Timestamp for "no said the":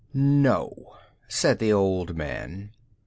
0.15-1.71